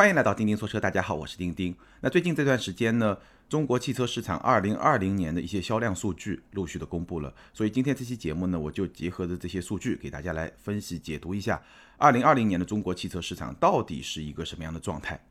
[0.00, 1.76] 欢迎来到钉钉说车，大家好，我是钉钉。
[2.00, 3.18] 那最近这段时间呢，
[3.50, 11.62] 中国汽车市场二零二零年的一些销量数据陆续的公布了，所以今天这期节目呢，我就结合着这些数据给大家来分析解读一下
[11.98, 15.22] 二零二零年的中国汽车市场到底是一个什么样的状态。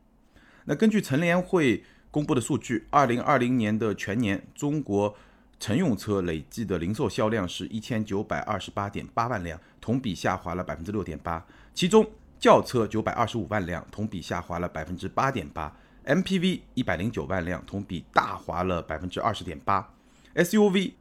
[0.66, 5.16] 那根据乘联会公布的数据，二零二零年的全年中国
[5.60, 11.44] 乘用车累计的零售销量是一千九百二十八点八万辆，同比下滑了百分之六点八，
[11.74, 12.08] 其中
[12.40, 19.94] 轿车九百二十五万辆，同比下滑了百分之八点八；MPV 一百零九万辆，同比大滑了百分之二十点八
[20.36, 20.94] ；SUV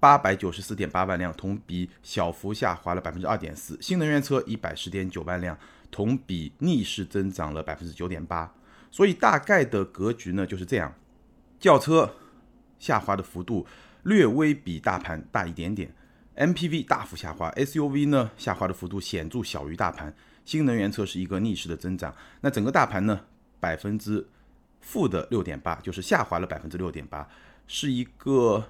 [0.00, 5.58] 八百九十四点八万辆，同比小幅下滑了百分之二点四；新能源车一百十点九万辆，
[5.90, 8.50] 同比逆势增长了百分之九点八。
[8.90, 10.94] 所以大概的格局呢就是这样，
[11.58, 12.16] 轿车
[12.78, 13.66] 下滑的幅度
[14.04, 15.94] 略微比大盘大一点点
[16.36, 20.14] ，MPV 大幅下滑，SUV 呢下滑的幅度显著小于大盘，
[20.50, 22.12] 新能源车是一个逆势的增长。
[22.40, 23.20] 那整个大盘呢
[23.60, 24.26] 百分之
[24.80, 27.28] 负的六点八，就是下滑了百分之六点八，
[27.68, 28.64] 是一个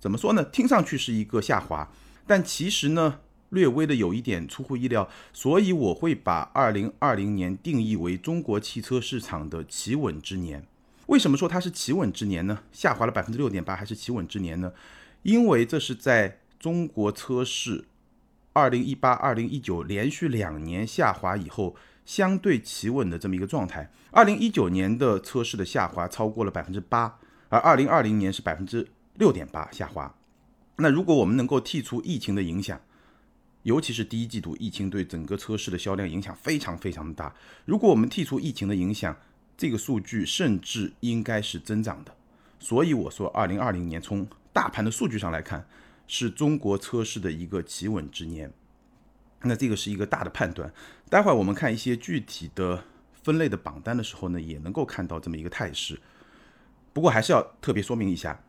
[0.00, 0.42] 怎么说呢？
[0.44, 1.90] 听上去是一个下滑，
[2.26, 3.20] 但其实呢。
[3.50, 10.62] 略微的有一点出乎意料，所以我会把二零二零年定义为中国汽车市场的企稳之年。
[11.06, 12.58] 为什么说它是企稳之年呢？
[12.72, 14.70] 下滑了百分之六点八，还是企稳之年呢？
[15.22, 17.86] 因为这是在中国车市
[18.58, 23.88] 二零一八、二零一九连续两年下滑以后，相对企稳的这么一个状态。
[24.10, 30.12] 二零一九年的车市的下滑超过了百分之八，而二零二零年是百分之六点八下滑。
[30.76, 32.80] 那如果我们能够剔除疫情的影响，
[33.62, 37.32] 尤其是第一季度，疫情对整个车市的销量影响非常非常的大。
[37.64, 39.16] 如果我们剔除疫情的影响，
[39.56, 42.12] 这个数据甚至应该是增长的。
[42.58, 45.66] 所以我说，二零二零年从大盘的数据上来看，
[46.08, 48.52] 是中国车市的一个企稳之年。
[49.42, 50.72] 那这个是一个大的判断。
[51.08, 52.82] 待会儿我们看一些具体的
[53.22, 56.00] 分类的榜单的时候呢，也能够看到这么一个态势。
[56.92, 58.42] 不过还是要特别说明一下，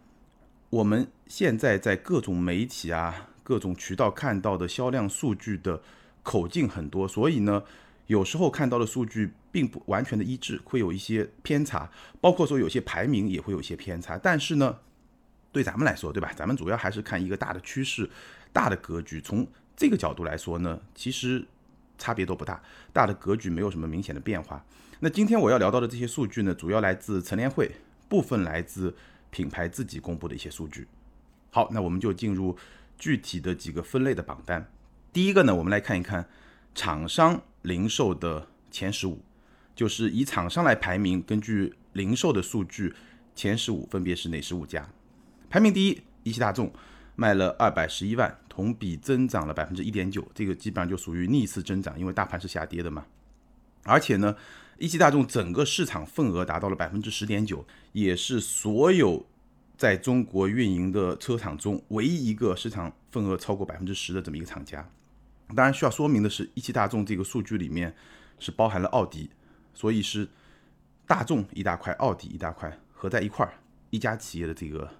[0.71, 3.27] 我们现在在各种媒体啊。
[3.41, 5.81] 各种渠道看到的销量数据的
[6.21, 7.63] 口径很多，所以呢，
[8.05, 11.89] 有时候看到的数据并不完全的一致，会有一些偏差，
[12.21, 14.19] 包括说有些排名也会有些偏差。
[14.19, 14.77] 但是呢，
[15.51, 16.31] 对咱们来说，对吧？
[16.35, 18.09] 咱们主要还是看一个大的趋势、
[18.51, 19.19] 大的格局。
[19.21, 21.45] 从这个角度来说呢，其实
[21.97, 22.61] 差别都不大，
[22.93, 24.63] 大的格局没有什么明显的变化。
[24.99, 27.71] 那今天我要聊到的这些数据呢，主要来自成联会，
[28.07, 28.95] 部分来自
[29.29, 30.87] 品牌自己公布的一些数据。
[31.51, 32.57] 好，那我们就进入。
[33.01, 34.69] 具体的几个分类的榜单，
[35.13, 36.27] 第一个呢，我们来看一看
[36.75, 39.21] 厂商零售的前十五，
[39.73, 42.93] 就是以厂商来排名，根据零售的数据，
[43.33, 44.89] 前十五分别是哪十五家？
[45.49, 46.71] 排名第一，一汽大众
[47.15, 53.05] 卖了二百十一万，同比增长了百分之一点九，这个基本上就属于逆势增长，因为大盘是下跌的嘛。
[53.83, 54.35] 而且呢，
[54.77, 59.25] 一汽大众整个市场份额达到了百分之十点九，也是所有。
[59.77, 64.85] 在中国运营的车厂中，唯一一个市场份额超过百分之十的这么一个厂家。
[65.55, 67.95] 当然需要说明的是，一汽大众这个数据里面
[68.39, 69.29] 是包含了奥迪，
[69.73, 70.27] 所以是
[71.07, 73.53] 大众一大块，奥迪一大块合在一块儿，
[73.89, 74.91] 一家企业的这个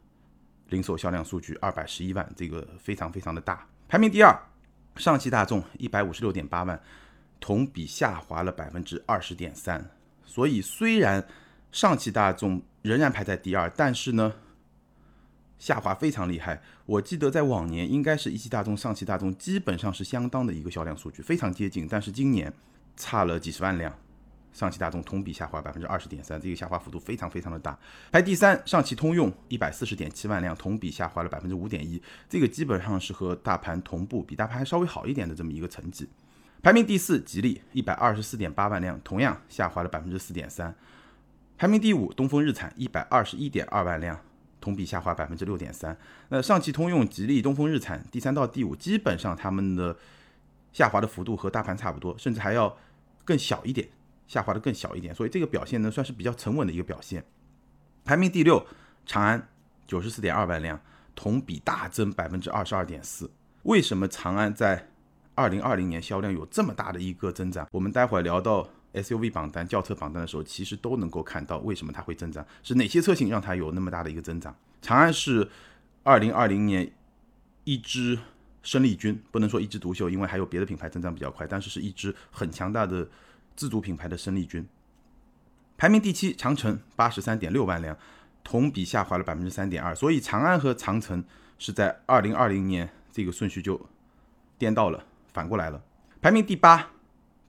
[0.70, 3.68] 零售销量数据二百十一万，这个非常非常的大。
[3.88, 4.38] 排名第二，
[4.96, 6.82] 上汽大众一百五十六点八万，
[7.40, 9.90] 同比下滑了百分之二十点三。
[10.26, 11.28] 所以虽然
[11.72, 14.34] 上汽大众仍然排在第二，但是呢。
[15.58, 21.86] 下滑非常厉害，我记得在往年应该是一汽大众、上汽大众基本上是相当的一个销量数据，非常接近。
[21.86, 22.54] 但是今年
[22.96, 23.94] 差了几十万辆，
[24.52, 27.78] 上汽大众同比下滑百分之二十点三，这个下滑幅度非常非常的大。
[28.12, 36.10] 排第三，上汽通用一百四十点七万辆，同比下滑了百分之五点一，这个基本上是和大盘同步，比大盘还稍微好一点的这么一个成绩。
[36.62, 40.76] 排名第四，吉利一百二十四点八万辆，同样下滑了百分之四点三。
[41.58, 44.20] 排名第五，东风日产一百二十一点二万辆。
[44.62, 45.98] 同比下滑百分之六点三。
[46.28, 49.96] 那上汽通用、吉利、东风日产第三到第五，基本上他们的
[50.74, 52.78] 下滑的幅度和大盘差不多，甚至还要
[53.24, 53.88] 更小一点，
[54.30, 55.14] 下滑的更小一点。
[55.14, 57.22] 所以这个表现呢，算是比较沉稳的一个表现。
[58.06, 58.66] 排名第六，
[59.06, 59.50] 长安
[59.86, 60.80] 九十四点二万辆，
[61.14, 63.30] 同比大增百分之二十二点四。
[63.64, 64.88] 为什么长安在
[65.36, 67.68] 二零二零年销量有这么大的一个增长？
[67.72, 68.70] 我们待会儿聊到。
[68.92, 74.56] SUV 榜单、轿车榜单的时候，其实都能够看到为什么它会增长，是哪些车型让它有那么大的一个增长。
[74.82, 75.48] 长安是
[76.06, 76.92] 2020年
[77.66, 78.18] 一支
[78.64, 83.08] 生力军，不能说一枝独秀，因为还有别的品牌增长比较快，但是是一支很强大的
[83.60, 84.66] 自主品牌的生力军。
[85.78, 87.98] 排名第七，长城83.6万辆，
[88.42, 91.22] 同比下滑了百分之三点二，所以长安和长城
[91.58, 93.86] 是在2020年这个顺序就
[94.58, 95.04] 颠倒了，
[95.34, 95.84] 反过来了。
[96.22, 96.92] 排名第八。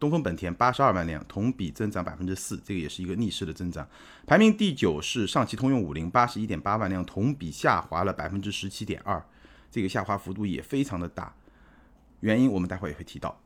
[0.01, 3.87] 东风本田八十二万辆，同比增长百分之四，这个也是一个逆势的增长。
[4.27, 9.23] 排名第九是上汽通用五菱，八十一点八万辆，同比下滑了百分之十七点二，
[9.71, 11.35] 这个下滑幅度也非常的大。
[12.21, 13.39] 原因我们待会也会提到。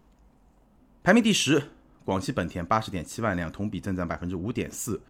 [1.02, 1.70] 排名第十，
[2.05, 5.01] 广汽本田八十点七万辆，同比增长百分之五点四。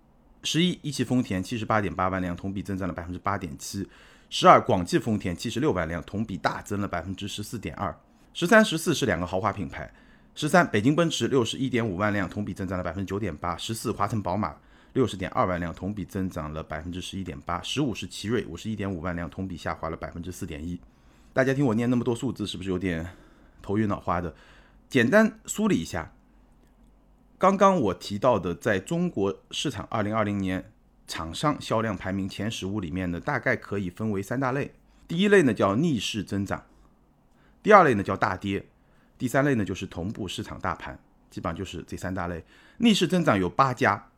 [0.45, 3.89] 十一，一汽丰田七十八点八万辆，同比增长了百分之八点七。
[4.31, 7.95] 十二，广汽丰田七十六万辆，同比大增了百分之十四点二。
[8.33, 9.93] 十三、十四是两个豪华品牌。
[10.37, 13.57] 十三，北京奔驰六十一点五万辆，同比增长了百分之九点八。
[13.57, 14.55] 十四，华晨宝马
[14.93, 17.61] 六十点二万辆，同比增长了百分之十一点八。
[17.63, 20.81] 十五是奇瑞五十一点五万辆，同比下滑了百分之四点一。
[21.33, 23.05] 大家听我念那么多数字，是不是有点
[23.63, 24.35] 头晕脑花的？
[24.89, 26.13] 简单梳理一下，
[27.45, 30.73] 刚刚我提到的，在中国市场二零二零年
[31.07, 34.73] 厂商销量排名前十五里面呢，大概可以分为三大类。
[35.07, 36.65] 第一类呢叫逆势增长，
[37.63, 38.65] 第二类呢叫大跌。
[39.19, 40.99] 第三类呢，就是同步市场大盘，
[41.29, 42.43] 基本上就是这三大类。
[42.79, 44.09] 逆势增长有八家，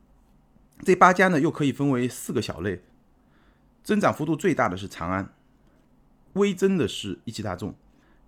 [0.85, 2.81] 这八家呢又可以分为四个小类，
[3.83, 5.33] 增长幅度最大的是长安，
[6.31, 7.75] 微增的是一汽大众，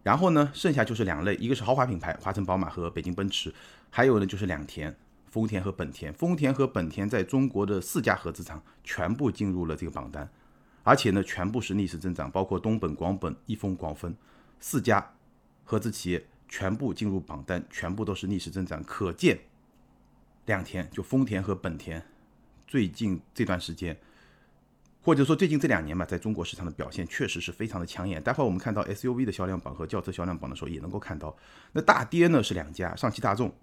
[0.03, 3.53] 然后呢剩下就是两类，一个是豪华品牌华晨宝马和北京奔驰，
[3.89, 4.95] 还有呢就是两田
[5.27, 6.13] 丰田和本田。
[6.13, 10.29] 丰田和本田在中国的四家合资厂全部进入了这个榜单，
[10.83, 14.15] 而且呢全部是逆势增长，包括东本、广本、一丰、广丰
[14.59, 15.13] 四家
[15.63, 16.25] 合资企业。
[16.51, 19.37] 全部进入榜单，全部都是逆势增长，可见
[20.47, 22.03] 两田就丰田和本田
[22.67, 23.95] 最近这段时间，
[25.03, 28.19] 或者说最近这两年吧，在中国市场的表现确实是非常的抢眼。
[28.19, 31.37] 待会儿我们看到 SUV 的销量榜和轿车销量榜的时候，也能够看到，
[31.73, 33.53] 那大跌呢是两家，上汽大众、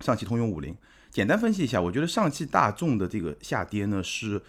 [0.00, 0.76] 上汽通用五菱。
[1.10, 4.42] 简单分析一下，我觉得上汽大众的这个下跌呢，是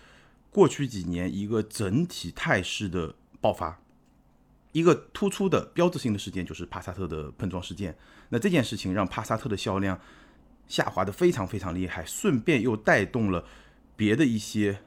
[0.50, 3.80] 过去几年一个整体态势的爆发。
[4.72, 7.96] 一个突出的标志性的事件就是帕萨特的碰撞事件，
[8.28, 9.98] 那这件事情让帕萨特的销量
[10.68, 13.46] 下滑的非常非常厉害，顺便又带动了
[13.96, 14.78] 别的一些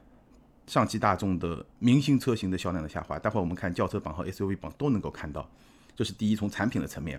[0.66, 3.19] 上汽大众的明星车型的销量的下滑。
[3.19, 5.49] 待会儿我们看轿车榜和 SUV 榜都能够看到，
[5.96, 7.19] 这是第一从产品的层面。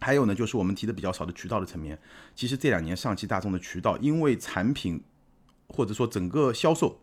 [0.00, 1.98] 还有呢，就是我们提的比较少的渠道的层面。
[2.34, 5.02] 其实这两年上汽大众的渠道因为产品
[5.68, 7.00] 或者说整个销售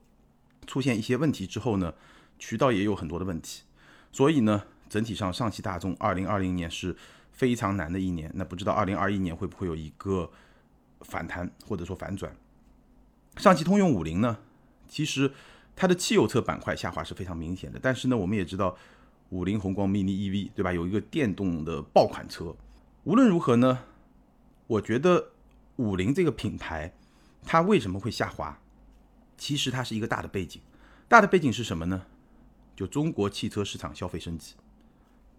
[0.65, 1.93] 出现一些问题之后呢，
[2.37, 3.63] 渠道也有很多的问题，
[4.11, 4.63] 所以呢。
[4.89, 6.95] 整体上，上汽大众二零二零年是
[7.33, 8.31] 非常难的一年。
[8.35, 10.31] 那不知道二零二一年会不会有一个
[11.01, 12.33] 反弹或者说反转？
[13.35, 14.37] 上汽通用五菱呢？
[14.87, 15.29] 其实
[15.75, 17.77] 它的汽油车板块下滑是非常明显的。
[17.83, 18.77] 但是呢，我们也知道
[19.27, 20.71] 五菱宏光 mini EV 对吧？
[20.71, 22.55] 有一个电动的爆款车。
[23.07, 23.85] 无论如何呢，
[24.67, 25.29] 我觉得
[25.77, 26.93] 五菱这个品牌
[27.45, 28.59] 它为什么会下滑？
[29.37, 30.61] 其实它是一个大的背景。
[31.07, 32.01] 大的背景是什么呢？
[32.75, 34.55] 就中国汽车市场消费升级。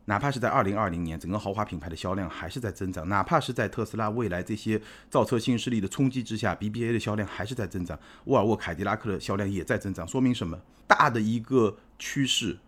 [0.06, 4.80] 哪怕是在二零二零年，整个豪华品牌的销量还是在增长；哪怕是在特斯拉、蔚来这些
[5.10, 10.08] 造车新势力的冲击之下，BBA 的销量还是在增长，沃尔沃、凯迪拉克的销量也在增长。
[10.08, 10.58] 说明什么？
[10.86, 12.58] 大的一个趋势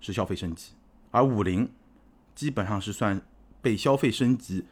[0.00, 0.72] 是消费升级，
[1.12, 1.70] 而五菱
[2.34, 3.22] 基本上是算
[3.62, 4.64] 被消费升级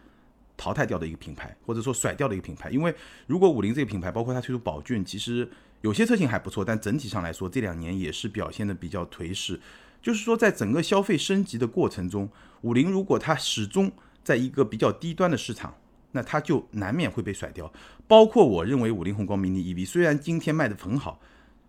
[0.56, 2.70] 淘汰掉的一个品牌，或者说甩掉的一个品牌。
[2.70, 2.94] 因为
[3.26, 5.48] 如果五菱这个品牌，包括它推出宝骏，其实
[5.82, 9.60] 有些车型还不错，但整体上来说，这两年也是表现的比较颓势。
[10.00, 12.28] 就是说，在整个消费升级的过程中，
[12.62, 13.90] 五菱如果它始终
[14.22, 15.74] 在一个比较低端的市场，
[16.12, 17.72] 那它就难免会被甩掉。
[18.06, 21.20] 包括我认为五菱宏光 mini EV 虽然今天卖的很好，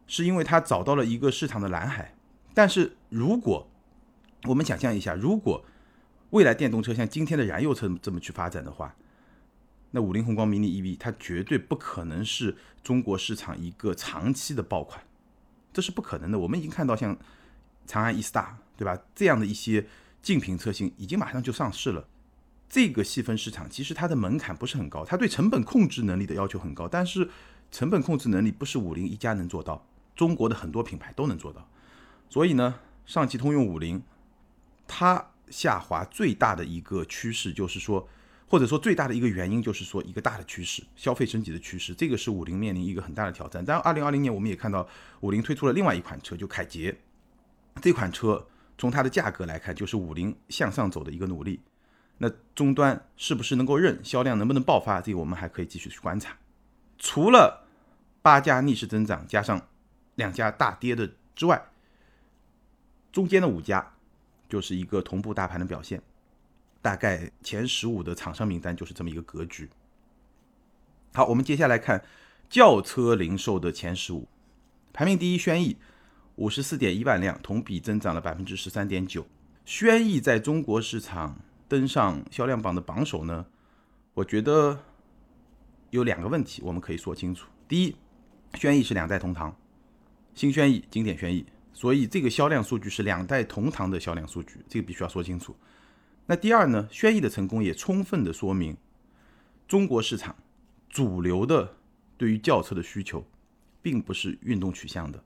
[0.07, 2.15] 是因为它找到了一个市场的蓝海。
[2.53, 3.69] 但是如果
[4.45, 5.65] 我们想象一下，如果
[6.31, 8.95] 未来电动车像今天的燃油车这么去发展的话，
[9.91, 15.03] 那五菱宏光 mini EV 它绝对不可能是中国市场一个长期的爆款，
[15.73, 16.39] 这是不可能的。
[16.39, 17.17] 我们已经看到像。
[17.87, 18.45] 长安 e-star，
[18.77, 18.95] 对吧？
[19.15, 19.87] 这样的一些
[20.21, 22.05] 竞品车型已经马上就上市了。
[22.69, 26.87] 这个细分市场其实它的门槛不是很高，它对成本控制能力的要求很高。
[26.87, 27.27] 但是
[27.71, 29.83] 成本控制能力不是五菱一家能做到，
[30.15, 31.67] 中国的很多品牌都能做到。
[32.29, 32.75] 所以呢，
[33.07, 34.03] 上汽通用五菱
[34.87, 38.07] 它下滑最大的一个趋势就是说，
[38.47, 43.63] 或者说最大的一个原因就是说一个大的趋势，消费升级的趋势，这个是五菱面临一个很大的挑战。
[43.63, 44.87] 但二零二零年我们也看到
[45.21, 46.97] 五菱推出了另外一款车，就凯捷。
[47.81, 51.61] 这款车从它的价格来看，就是五菱向上走的一个努力。
[52.17, 54.03] 那终端是不是能够认？
[54.03, 54.99] 销量能不能爆发？
[54.99, 56.35] 这个我们还可以继续去观察。
[56.97, 57.65] 除了
[58.21, 59.67] 八家逆势增长，加上
[60.15, 61.69] 两家大跌的之外，
[63.13, 63.93] 中间的五家
[64.49, 66.01] 就是一个同步大盘的表现。
[66.81, 69.69] 大概前十五的厂商名单就是这么一个格局。
[71.13, 72.03] 好，我们接下来看
[72.49, 74.27] 轿车零售的前十五，
[74.91, 75.77] 排名第一，轩逸。
[76.35, 79.27] 五十四点一万辆，同比增长了百分之十三点九。
[79.65, 81.37] 轩逸在中国市场
[81.67, 83.45] 登上销量榜的榜首呢？
[84.13, 84.79] 我觉得
[85.89, 87.93] 有两个问题我们可以说清楚：第一，
[88.53, 89.53] 轩逸是两代同堂，
[90.33, 91.45] 新轩逸、经典轩逸，
[91.79, 95.55] 所以这个销量数据是两代同堂的销量数据，这个必须要说清楚。
[96.25, 98.75] 那第二呢，轩逸的成功也充分的说明，
[99.65, 100.35] 中国市场
[100.89, 101.77] 主流的
[102.17, 103.25] 对于轿车的需求，
[103.81, 105.23] 并不是运动取向的，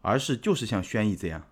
[0.00, 1.44] 而是就是像轩逸这样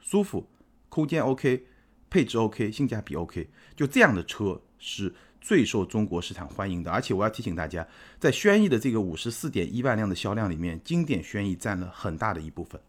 [0.00, 0.48] 舒服、
[0.88, 1.66] 空间 OK、
[2.08, 6.90] 配置 OK、性价比 OK，就这样的车是最受中国市场欢迎的。
[6.90, 7.86] 而且我要提醒大家，
[8.18, 12.80] 在轩逸的这个五十四点一万辆的销量里面，经典轩逸占了很大的一部分。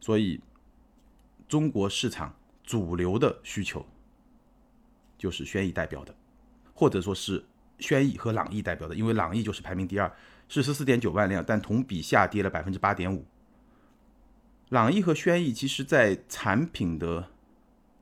[0.00, 0.40] 所以，
[1.46, 3.86] 中国市场主流的需求。
[5.18, 6.14] 就是轩逸代表的，
[6.72, 7.44] 或者说是
[7.78, 10.10] 轩逸和朗逸代表的，因为朗逸就是排名第二，
[10.48, 13.26] 是十四点九万辆，但同比下跌了百分之八点五。
[14.70, 17.28] 朗逸和轩逸其实在产品的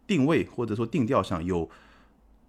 [0.07, 1.69] 定位或者说定调上有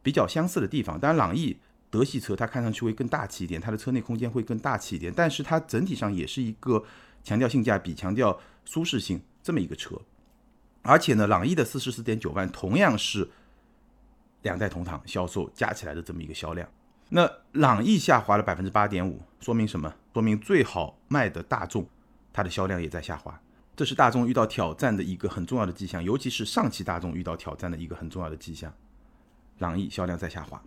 [0.03, 1.57] 比较相似的地方，当然朗逸
[1.89, 6.85] 德系车它看上去会更大气一点，它的车内空间会更大气一点，但是它整体上也是一个
[7.23, 9.99] 强调性价比、强调舒适性这么一个车，
[10.83, 13.31] 而且呢，朗逸的四十四点九万同样是。
[14.41, 16.65] 两代同堂销售加起来的这么一个销量，
[17.09, 19.93] 那朗逸下滑了百分之八点五，说明什么？
[20.13, 21.85] 说明最好卖的大众，
[22.31, 23.37] 它的销量也在下滑，
[23.75, 28.73] 这是大众遇到挑战的一个很重要的迹象，尤其是上汽大众遇到挑战的一个很重要的迹象。
[29.57, 30.63] 朗逸销量在下滑，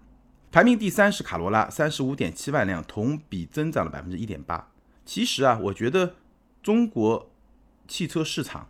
[0.50, 4.68] 排名第三是卡罗拉，三十五点七万辆，同比增长了百分之一点八。
[5.06, 6.16] 其实啊，我觉得
[6.62, 7.30] 中国
[7.88, 8.68] 汽车市场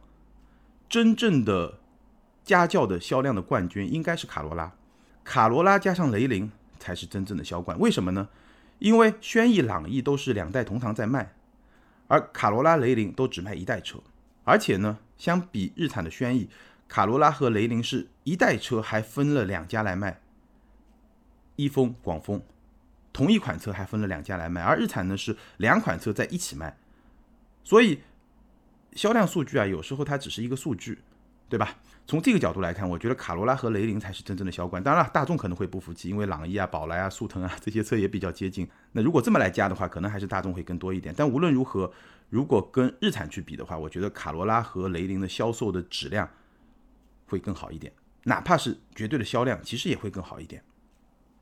[0.93, 1.79] 真正的
[2.45, 4.75] 家轿的销量的冠军应该是卡罗拉。
[5.25, 8.29] 卡罗拉加上雷凌才是真正的销冠，为什么呢？
[8.79, 11.33] 因为轩逸、朗逸都是两代同堂在卖，
[12.09, 14.01] 而卡罗拉、雷凌都只卖一代车。
[14.45, 16.51] 而且呢，相比日产的轩逸，
[16.89, 20.21] 卡罗拉和雷凌是一代车还分了两家来卖，
[21.57, 22.43] 一丰、广丰，
[23.15, 26.77] 同一款车还分了两家来卖，而日产呢是两款车在一起卖。
[27.65, 28.03] 所以
[28.95, 30.99] 销量数据啊，有时候它只是一个数据，
[31.49, 31.77] 对吧？
[32.05, 34.83] 从这个角度来看，我觉得卡罗拉和雷凌才是真正的销冠。
[34.83, 38.69] 当然了，大众可能会不服气，因为朗逸啊、宝来啊、速腾啊这些车也比较接近。
[38.91, 41.15] 那如果这么来加的话，可能还是大众会更多一点。
[41.17, 41.93] 但无论如何，
[42.29, 46.29] 如果跟日产去比的话，我觉得卡罗拉和雷凌的销售的质量
[47.27, 47.93] 会更好一点，
[48.25, 50.63] 哪怕是绝对的销量，其实也会更好一点。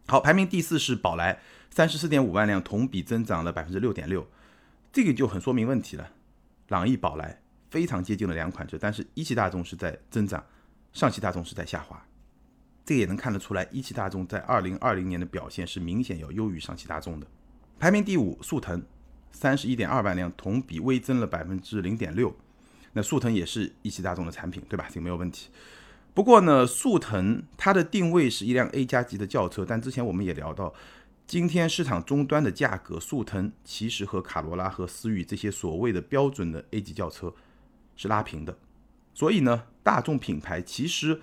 [0.09, 1.41] 好，排名第四是宝来，
[1.71, 4.29] 三十四点五万辆，同比增长了百分之六点六，
[4.93, 6.11] 这个就很说明问题了。
[6.71, 7.39] 朗逸、宝来。
[7.71, 10.45] 非常接近的两款车，但是一汽大众是在增长，
[10.93, 12.05] 上汽大众是在下滑，
[12.85, 17.27] 这个也能看得出来，一汽大众在二零二零年的表现是明显要优于上汽大众的。
[17.79, 18.83] 排名第五，速腾，
[19.31, 22.35] 三十一点二万辆，同比微增了百分之零点六。
[22.95, 24.87] 那速腾也是一汽大众的产品，对吧？
[24.89, 25.49] 这个没有问题。
[26.13, 30.75] 不过呢，速腾它的定位是一辆 A 加级的轿车，但之前我们也聊到。
[31.31, 37.33] 今天市场终端的价格，速腾其实和卡罗拉和思域这些所谓的标准的 A 级轿车。
[37.95, 38.59] 是拉平的，
[39.15, 41.21] 所以呢，大众品牌其实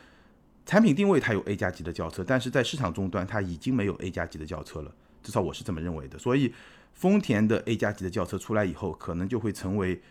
[0.66, 6.18] 产品定位它有 A 加级的轿车，但是在市场终端它已经没有 A 加级的轿车了，至少我是这么认为的。
[6.18, 6.54] 所以
[6.94, 10.02] 丰田的 A 加级的轿车出来以后，可能就会成为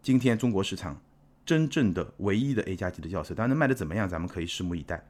[0.00, 0.98] 今天中国市场
[1.44, 3.34] 真正的唯一的 A 加级的轿车。
[3.34, 5.04] 当然卖的怎么样，咱们可以拭目以待。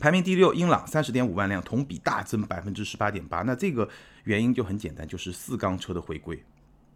[0.00, 3.42] 排名第六，英朗三十点五万辆，同比大增百分之十八点八。
[3.42, 3.88] 那这个
[4.24, 6.42] 原因就很简单，就是四缸车的回归。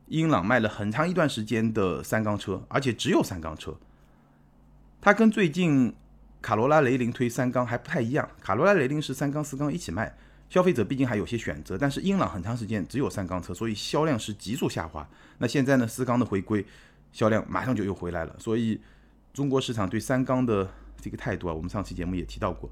[0.06, 3.76] 英朗卖了很长一段时间的三缸车，而且只有三缸车。
[5.00, 5.94] 它跟最近
[6.42, 8.28] 卡罗拉、雷凌推三缸还不太一样。
[8.40, 10.16] 卡罗拉、雷凌是三缸、四缸一起卖，
[10.48, 11.78] 消费者毕竟还有些选择。
[11.78, 15.08] 但是英朗很长时间只有三缸车，所以销量是急速下滑。
[15.38, 16.66] 那现在呢，四缸的回归，
[17.12, 18.34] 销量马上就又回来了。
[18.38, 18.80] 所以
[19.32, 20.68] 中国市场对三缸的
[21.00, 22.68] 这个态度啊，我们上期节目也提到过。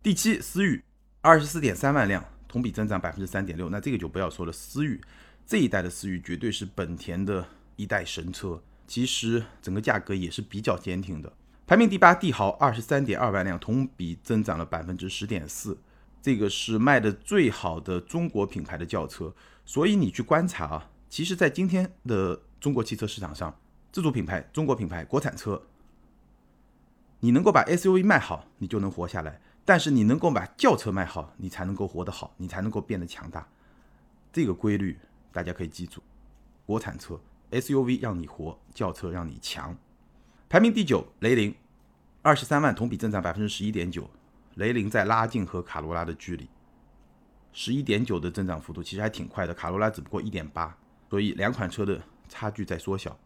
[0.00, 0.84] 第七，思域
[1.20, 3.68] 二十四点三万辆，同比增长百分之三点六。
[3.68, 5.00] 那这个就不要说了，思域。
[5.44, 11.32] 这一代的思域绝对是本田的一代神车，其实整个价格也是比较坚挺的。
[11.66, 15.76] 排名第八，帝豪二十三点二万辆，同比增长了百分之十点四，
[16.22, 19.34] 这个是卖的最好的中国品牌的轿车。
[19.64, 23.58] 所以你去观察啊，其实，在今天的中国汽车市场上，
[23.90, 25.62] 自主品牌、中国品牌、国产车，
[27.20, 33.46] 你能够把 SUV 卖好，你就能活下来；但是你能够把轿车卖好，你才能够活得好，你才能够变得强大。
[34.32, 34.98] 这个规律。
[35.30, 36.02] 大家可以记住，
[36.64, 37.20] 国产车
[37.50, 39.76] SUV 让你活，轿车让你强。
[40.48, 41.54] 排名第九，雷凌，
[42.22, 44.10] 二十三万，同比增长百分之十一点九。
[44.54, 46.48] 雷凌在拉近和卡罗拉的距离，
[47.52, 50.74] 十一点九的增长幅度其实还挺快的，卡罗拉只不过一点八，
[51.10, 53.16] 所以两款车的差距在缩小。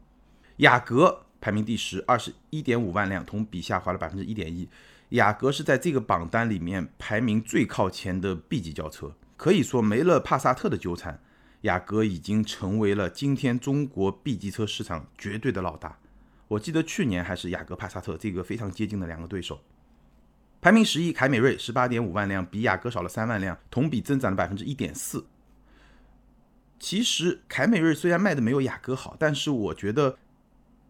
[0.57, 4.69] 雅阁排名第十，二十一点五万辆，同比下滑了百分之一点一。
[5.13, 9.15] 雅阁是在这个榜单里面排名最靠前的 B 级轿车。
[9.37, 11.21] 可以说没了帕萨特的纠缠，
[11.63, 15.99] 雅阁已经成为了今天中国 B 级车市场绝对的老大。
[16.49, 19.61] 我记得去年还是雅阁、帕萨特这个非常接近的两个对手。
[20.63, 25.27] 排名十一，凯美瑞十八点五万辆，比雅阁少了三万辆，同比增长了百分之一点四。
[26.79, 30.19] 其实凯美瑞虽然卖的没有雅阁好，但是我觉得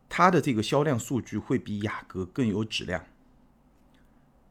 [0.08, 3.04] 它的这个销量数据会比雅阁更有质量。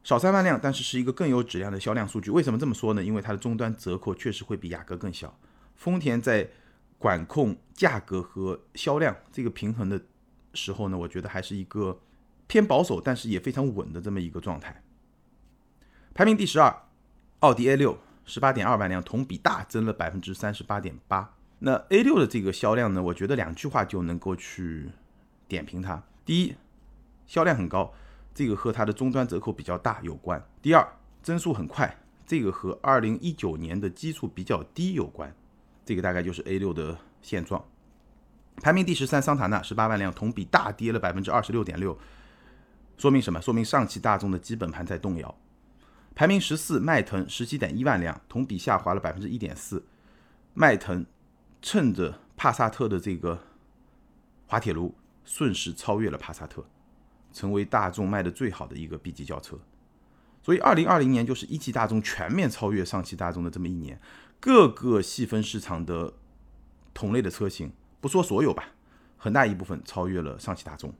[0.04, 2.30] 少三万辆，但是是一个更有质量的销量数据。
[2.30, 3.02] 为什么这么说呢？
[3.02, 5.36] 因为它的终端折扣确实会比雅阁更小。
[5.76, 6.48] 丰田在
[6.98, 10.00] 管控价格和销量这个平衡的
[10.54, 12.00] 时候呢，我觉得还是一个
[12.46, 14.82] 偏保守，但是也非常稳的这么一个状态。
[16.14, 16.74] 排名第十二，
[17.38, 21.34] 奥迪 A 六十八点二万辆，同比大增了百分之三十八点八。
[21.60, 24.90] 那 A 六的这个销量呢，我觉得两句话就能够去
[25.46, 26.02] 点评它。
[26.24, 26.56] 第一，
[27.26, 27.94] 销量很高。
[28.34, 30.42] 这个和它的终端折扣比较大有关。
[30.60, 30.86] 第二，
[31.22, 35.34] 增速很快，这个和二零一九年的基数比较低有关。
[35.84, 37.64] 这个大概就是 A 六的现状。
[38.56, 41.98] 排名第十三，桑塔纳十八万辆，同比大跌了百分之二十六点六，
[42.96, 43.40] 说明什么？
[43.40, 45.34] 说明上汽大众的基本盘在动摇。
[46.14, 49.84] 排名十四，迈腾十七点一万辆，同比下滑了百分之一点四。
[50.54, 51.04] 迈腾
[51.62, 53.42] 趁着帕萨特的这个
[54.46, 56.64] 滑铁卢，顺势超越了帕萨特。
[57.32, 59.58] 成为大众卖的最好的一个 B 级轿车，
[60.42, 64.00] 所以二零二零年就是一汽大众全面超越上汽大众的这么一年，
[64.38, 66.12] 各个细分市场的
[66.92, 68.64] 同类的车型，不说所有吧，
[69.16, 70.92] 很大一部分超越了上汽大众。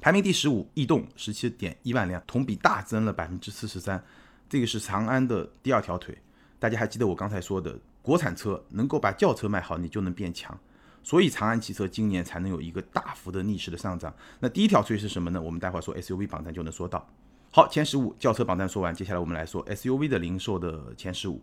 [0.00, 4.04] 排名第十五，逸动十七点一万辆，同比大增了百分之四十三，
[4.48, 6.16] 这个是长安的第二条腿。
[6.58, 10.58] 大家还记得我刚才说的，国产车能够把轿车卖好，你就能变强。
[11.02, 14.14] 所以长安汽车今年才能有一个大幅的逆势的上涨。
[14.40, 15.40] 那第一条推是什么呢？
[15.40, 17.08] 我们待会儿说 SUV 榜单就能说到。
[17.50, 21.40] 好，前十五轿车榜单说完，接下来我们来说 SUV 的零售的前十五。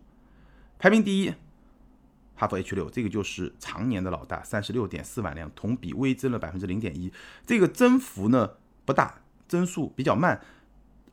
[0.78, 1.34] 排名第一，
[2.36, 7.12] 哈弗 H 六，这个就是常年的老大，三十六点四万辆，同比微增了百分之零点一。
[7.44, 8.52] 这个增幅呢
[8.84, 10.40] 不大，增速比较慢。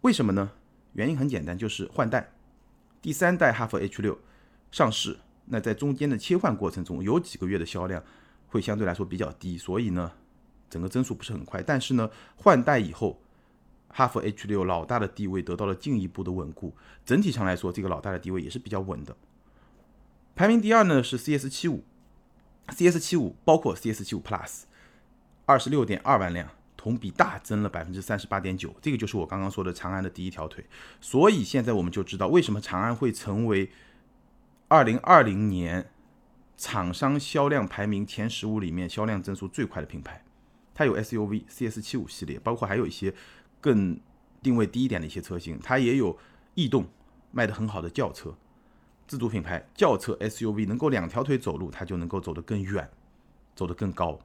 [0.01, 0.51] 为什么呢？
[0.93, 2.31] 原因很简单，就是换代。
[3.01, 4.19] 第三代哈弗 H 六
[4.71, 8.03] 上市，那在中间的切换过程中有几个月的销量。
[8.53, 10.11] 会相对来说比较低，所以呢，
[10.69, 11.59] 整个增速不是很快。
[11.63, 13.19] 但是呢，换代以后，
[13.89, 16.75] 哈弗 H 六老大的地位得到了进一步的稳固。
[17.03, 19.17] 整体上来说，这个老大的地位也是比较稳的。
[20.35, 21.83] 排名第二呢是 CS 七五
[22.67, 24.65] ，CS 七五包括 CS 七五 Plus，
[25.47, 28.75] 二十六点二万辆，同比大增了百分之三十八点九。
[28.83, 30.63] 这个就是我刚刚说的长安的第一条腿。
[31.01, 33.71] 所以现在我们就知道为什么长安会成为
[34.67, 35.89] 二零二零年。
[36.63, 40.23] 厂商销量排名前十五里面销量增速最快的品牌，
[40.73, 43.13] 它有 SUV CS 七五系列，包括还有一些
[43.59, 43.99] 更
[44.41, 46.17] 定位低一点的一些车型，它也有
[46.55, 46.87] 逸动
[47.31, 48.33] 卖的很好的轿车，
[49.05, 52.89] 自主品牌轿车 SUV 能够两条腿走路，它就能够走得更远，
[53.53, 54.17] 走得更高，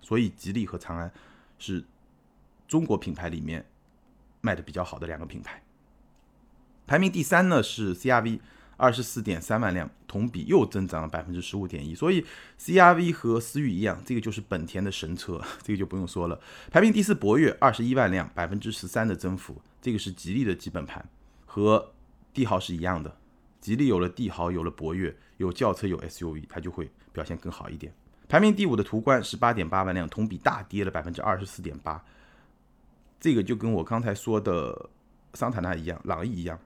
[0.00, 1.08] 所以吉利和长安
[1.60, 1.84] 是
[2.66, 3.64] 中国品牌里面
[4.40, 5.62] 卖的比较好的两个品牌。
[6.88, 8.40] 排名第三呢是 CRV。
[8.78, 11.94] 二十四点三万辆，同比又增长了百分之十五点一。
[11.94, 12.24] 所以
[12.58, 16.40] ，CRV 和思域一样，这个就是本田的神车， 这个就不用说了。
[16.70, 21.06] 排名第四，博越二十一万辆，百分之十三的增幅，这个是吉利的基本盘，
[21.44, 21.92] 和
[22.32, 23.14] 帝豪是一样的。
[23.60, 27.92] 吉利有了帝豪，有了博越，有轿车，有 SUV，它就会表现更好一点。
[28.28, 32.00] 排名第五的途观十八点八万辆，同比大跌了百分之二十四点八。
[33.18, 34.88] 这个就跟我刚才说的
[35.34, 36.56] 桑塔纳一样，朗逸一样。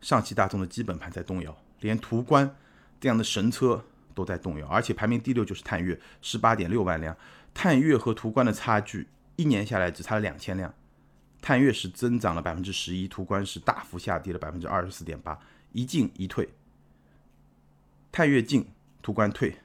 [0.00, 2.54] 上汽大众的基本盘在动摇，连途观
[3.00, 3.84] 这样的神车
[4.14, 7.16] 都在动摇，而且排名第六就是探岳，十八点六万辆。
[7.54, 10.72] 探岳和途观的差距一年下来只差了两千辆，
[11.40, 15.38] 探岳是增长了百分之十一，途观是大幅下跌了百分之二十四点八，
[15.72, 16.48] 一进一退。
[18.12, 18.66] 探岳进，
[19.02, 19.56] 途观退，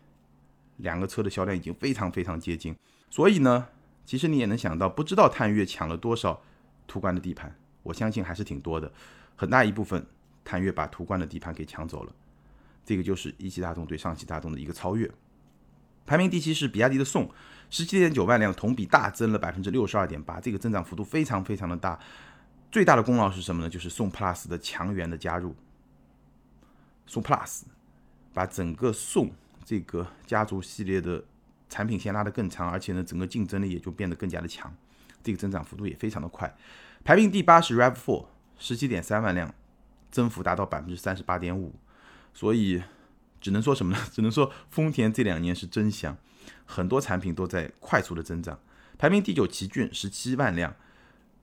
[0.77, 2.75] 两个车的销量已经非常非常接近。
[3.09, 3.67] 所以呢，
[4.05, 6.41] 其实你也能想到，不知道探岳抢了多少
[6.87, 8.91] 途观的地盘，我相信还是挺多的，
[9.35, 10.05] 很大一部分。
[10.43, 12.13] 探岳把途观的地盘给抢走了，
[12.85, 15.09] 这个就是一汽大众对上汽大众的一个超越。
[16.05, 17.31] 排名第七是比亚迪的宋，
[17.69, 21.97] 十七点九万辆，同比大增了百分之六十二点八，这个增长幅度非常非常的大。
[22.69, 23.69] 最大的功劳是什么呢？
[23.69, 25.55] 就是宋 Plus 的强援的加入。
[27.05, 27.61] 宋 Plus
[28.33, 29.31] 把整个宋
[29.63, 31.23] 这个家族系列的
[31.69, 34.73] 产品线拉得更长，而且呢，整个竞争力也就变得更加的强，
[35.23, 36.53] 这个增长幅度也非常的快。
[37.05, 38.25] 排名第八是 Rav4，
[38.57, 39.53] 十七点三万辆。
[40.13, 41.73] 增幅达到百分之三十八点五，
[42.35, 42.83] 所以
[43.41, 43.99] 只能说什么呢？
[44.13, 46.15] 只能说丰田这两年是真香，
[46.65, 48.59] 很多产品都在快速的增长。
[48.99, 50.75] 排名第九，奇骏十七万辆，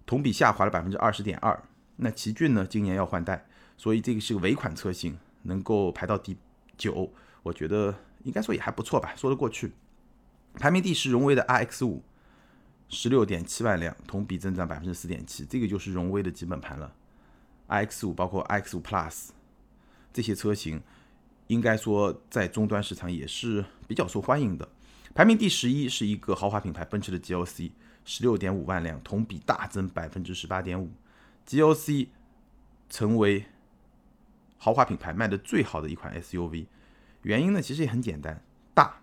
[0.07, 1.61] 同比下滑了百分之二十点二。
[1.97, 6.39] 那奇骏呢，今年要换代，所以这个是个尾款车型，能够排到第
[6.79, 9.73] 九，我觉得应该说也还不错吧，说得过去。
[10.55, 12.03] 排名第十，荣威的 RX 五，
[12.89, 16.95] 十六点七万辆，同比增长百分之四点七，这个就是荣威的基本盘了。
[17.71, 19.29] iX 五包括 RX 五 Plus
[20.13, 20.83] 这些车型，
[21.47, 24.69] 应该说在终端市场也是比较受欢迎的。
[25.15, 27.71] 排名第十一是一个豪华品牌奔驰的 GLC，
[28.05, 30.91] 十六点五万辆，同比大增百分之十八点五
[31.47, 32.09] ，GLC
[32.89, 33.47] 成为
[34.59, 36.67] 豪华品牌卖的最好的一款 SUV。
[37.23, 38.43] 原因呢，其实也很简单，
[38.75, 39.01] 大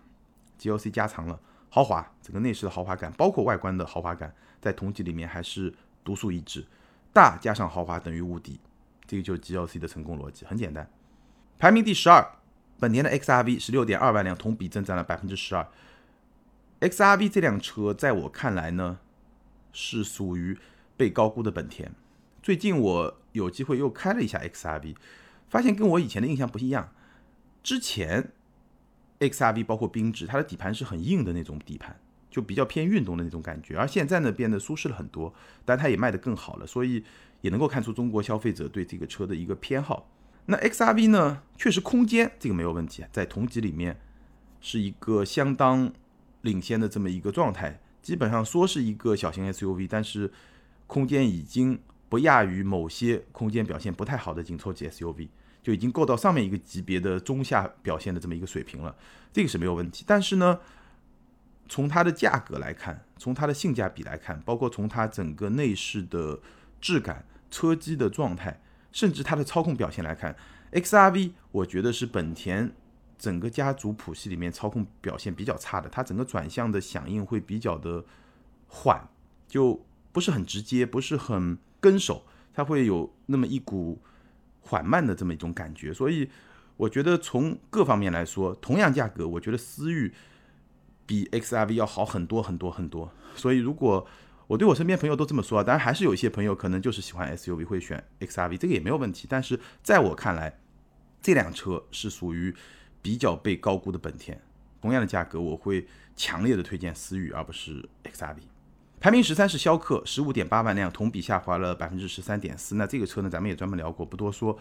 [0.60, 5.72] ，GLC 加长了豪华，整个内饰的豪华感，包括外观的豪华感，在同级里面还是
[6.04, 6.66] 独树一帜。
[7.12, 8.60] 大加上豪华等于无敌，
[9.06, 10.88] 这个就是 GLC 的成功逻辑，很简单。
[11.58, 12.24] 排名第十二，
[12.78, 15.66] 本田的 XRV 十六点二万辆，同比增长了百分之十二。
[16.80, 19.00] XRV 这辆车在我看来呢，
[19.72, 20.56] 是属于
[20.96, 21.90] 被高估的本田。
[22.40, 24.94] 最近我有机会又开了一下 XRV，
[25.48, 26.92] 发现跟我以前的印象不一样。
[27.64, 28.30] 之前
[29.18, 31.98] XRV 包括缤智，它的底盘是很硬的那种底盘。
[32.30, 35.32] 就比较偏运动的那种感觉，而现在呢变得舒适了很多，
[35.64, 37.02] 但它也卖得更好了，所以
[37.40, 40.10] 也能够看出中国消费者对这个车的一个偏好。
[40.46, 43.98] 那 XRV 呢，确实空间这个没有问题，在同级里面
[44.60, 45.90] 是一个相当
[46.42, 50.30] 领先的这么一个状态，基本上说是一个小型 SUV，但是
[50.86, 55.28] 空间已经不亚于某些空间表现不太好的紧凑级 SUV，
[55.62, 58.94] 就已经够到上面一个级别的中下表现的这么一个水平了，
[59.32, 60.04] 这个是没有问题。
[60.06, 60.58] 但是呢。
[61.68, 66.40] 从它的价格来看，从它的性价比来看，包括从它整个内饰的
[66.80, 70.34] 质感、车机的状态，甚至它的操控表现来看
[70.72, 72.72] ，XRV 我觉得是本田
[73.18, 75.90] 整个家族谱系里面操控表现比较差的。
[75.90, 78.02] 它整个转向的响应会比较的
[78.66, 79.06] 缓，
[79.46, 84.00] 就不是很直接，不是很跟手，它会有那么一股
[84.62, 85.92] 缓慢的这么一种感觉。
[85.92, 86.30] 所以
[86.78, 90.14] 我觉得从各方面来说，同样价格，我觉得思域。
[91.08, 94.06] 比 XRV 要好很多很多很多，所以如果
[94.46, 99.26] 我对我身边朋友都这么说，当然还是有一些朋友可能就是喜欢 SUV 会选 XRV，这个也没有问题。
[99.26, 100.60] 但是在我看来，
[101.22, 102.54] 这辆车是属于
[103.00, 104.38] 比较被高估的本田。
[104.82, 108.36] 同样的价格，我会强烈的推荐思域而不是 XRV。
[109.00, 112.74] 排名十三是逍客，十五点八万辆，同比下滑了百分之十三点四。
[112.74, 114.58] 那这个车呢，咱们也专门聊过，不多说。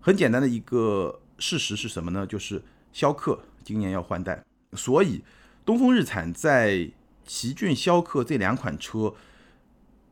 [0.00, 2.26] 很简单的一个事实是什么呢？
[2.26, 2.62] 就是
[2.94, 5.22] 逍客今年要换代，所以。
[5.64, 6.90] 东风日产在
[7.24, 9.14] 奇骏、逍客这两款车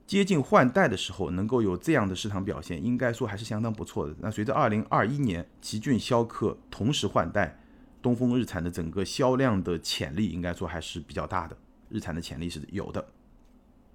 [0.07, 4.15] 接近换代的时候，能够有这样的市场表现，应该说还是相当不错的。
[4.21, 7.61] 那随着二零二一年奇骏、逍客同时换代，
[8.01, 11.57] 东风日产的整个销量的潜力，应该说还是比较大的。
[11.89, 13.05] 日产的潜力是有的。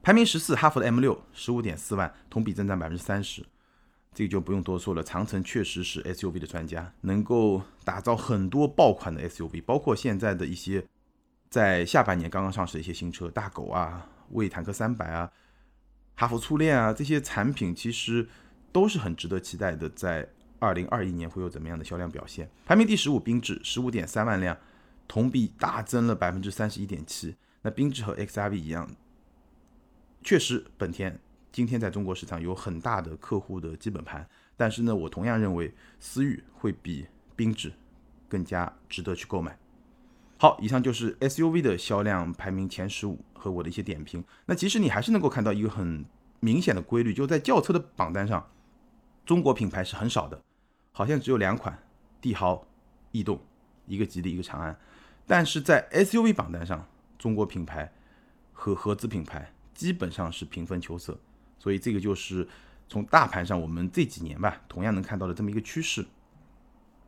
[0.03, 3.45] 排名十四，哈弗的 M 六，十五点四万，同比增长百分之三十，
[4.13, 5.01] 这个就不用多说了。
[5.01, 10.85] 长城确实是 SUV 的专家，能够打造很多爆款的 SUV，包括现在的一些。
[11.55, 15.31] 在下半年刚刚上市的一些新车，大狗啊、魏坦克三百啊、
[16.13, 18.27] 哈弗初恋啊这些产品，其实
[18.73, 19.87] 都是很值得期待的。
[19.91, 20.27] 在
[20.59, 22.49] 二零二一年会有怎么样的销量表现？
[22.65, 24.57] 排名第十五，缤智十五点三万辆，
[25.07, 27.33] 同比大增了百分之三十一点七。
[27.61, 28.89] 那缤智和 XRV 一样，
[30.23, 31.17] 确实本田
[31.53, 37.71] 今天在中国市场有很大的客户的基本盘，但是呢，我同样认为思域会比缤智
[38.27, 39.57] 更加值得去购买。
[40.37, 44.21] 好，以上就是 SUV 的销量排名前十五和我的一些点评。
[44.47, 46.03] 那其实你还是能够看到一个很
[46.41, 48.45] 明显的规律，就在轿车的榜单上，
[49.25, 50.41] 中国品牌是很少的，
[50.91, 51.81] 好像只有两款，
[52.19, 52.67] 帝豪、
[53.13, 53.39] 逸动，
[53.87, 54.77] 一个吉利，一个长安。
[55.25, 56.85] 但是在 SUV 榜单上，
[57.17, 57.93] 中国品牌
[58.51, 61.17] 和合资品牌基本上是平分秋色。
[61.57, 62.45] 所以这个就是
[62.89, 66.05] 从大盘上我们这几年吧，同样能看到的这么一个趋势。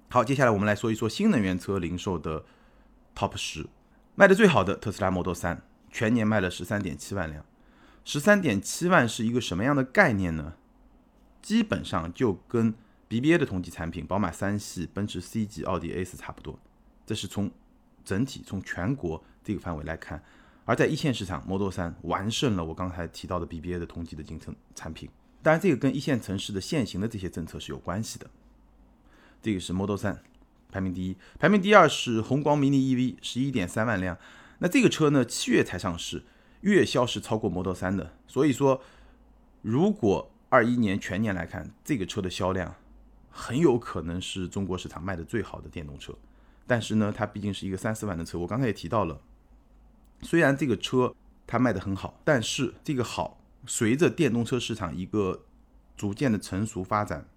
[0.08, 2.46] 好，接下来我们来说一说新能源车零售的。
[3.18, 3.66] Top 十
[4.14, 5.58] 卖的最好的特斯拉 Model 3，
[5.90, 7.44] 全年卖了十三点七万辆。
[8.06, 10.54] 十三点七万是一个什么样的概念呢？
[11.42, 12.76] 基本上就跟
[13.10, 16.60] BBA 的同级产品宝马三系、奔驰 C 级、奥迪 A 四差不多。
[17.08, 17.50] 这是从
[18.06, 20.24] 整体从全国这个范围来看。
[20.66, 25.10] 而在一线市场，Model 3完胜了我刚才提到的 BBA 的同级的竞争产品。
[25.42, 28.30] 当然，这个跟一线城市的限行的这些政策是有关系的。
[29.42, 30.18] 这个是 Model 3。
[30.78, 34.16] 排名第一，排名第二是宏光 mini EV，十一点三万辆。
[34.60, 36.24] 那这个车呢，七月才上市，
[36.62, 38.13] 月销是超过 Model 3的。
[38.28, 38.80] 所以说，
[39.63, 42.76] 如果二一年全年来看，这个车的销量
[43.32, 46.13] 很有可能是中国市场卖的最好的电动车。
[46.68, 49.20] 但是呢，它毕竟是一个三四万的车，我刚才也提到了，
[50.22, 51.16] 虽然这个车
[51.48, 55.44] 它卖的很好，但是这个好随着电动车市场一个
[55.96, 57.28] 逐渐的成熟发展，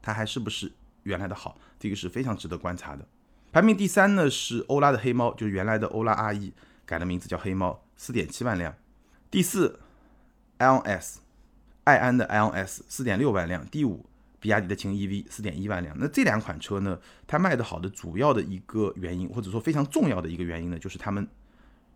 [0.00, 0.70] 它还是不是？
[1.06, 3.06] 原来的好，这个是非常值得观察的。
[3.52, 6.52] 排名第三呢是欧拉的黑猫，就是原来的欧拉 RE
[6.84, 8.74] 改了名字叫黑猫，四点七万辆。
[9.30, 9.78] 第四
[10.58, 11.20] ，Ion S，
[11.84, 13.64] 爱安的 Ion S 四点六万辆。
[13.68, 14.04] 第五，
[14.40, 15.96] 比亚迪的秦 EV 四点一万辆。
[15.98, 21.26] 那这两款车呢，它卖的好的主要的一个原因，或者说非常重要的一个原因呢，就是它们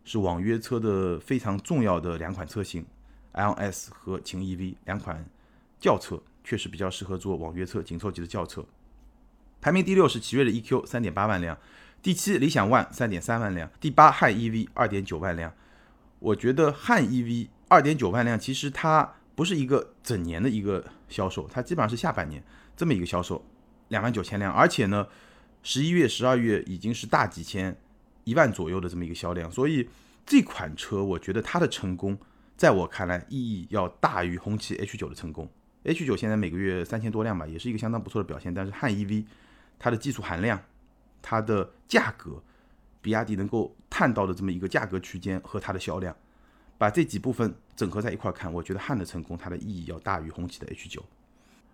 [0.04, 2.86] 是网约车的非常重要的两款车型
[3.34, 5.24] ，Ion S 和秦 EV 两款
[5.80, 6.22] 轿车。
[6.42, 8.64] 确实比较适合做网约车紧凑级的轿车。
[9.60, 11.54] 排名第六是奇瑞的 eQ，三点八万辆；
[12.02, 15.52] 第七理想 ONE，三点三万辆；第八汉 EV，二点九万辆。
[16.18, 22.42] 我觉得汉 EV 二点九万辆，其实它不是一个整年的一个销售，它基本上是下半年
[22.76, 23.44] 这么一个销售，
[23.88, 24.52] 两万九千辆。
[24.52, 25.06] 而且呢，
[25.62, 27.76] 十一月、十二月已经是大几千、
[28.24, 29.88] 一万左右的这么一个销量，所以
[30.24, 32.18] 这款车我觉得它的成功，
[32.56, 35.50] 在我看来意义要大于红旗 H 九的成功。
[35.84, 38.52] H 九现在每个月三千多辆吧，也是一个相当不错的表现。
[38.52, 39.24] 但是汉 EV
[39.80, 40.62] 它的技术含量、
[41.20, 42.40] 它的价格，
[43.02, 46.14] 比亚迪能够探到的这么一个价格区间和它的销量，
[46.78, 51.04] 把这几部分整合在一块看，我觉得汉的成功它的意义要大于红旗的 H 九。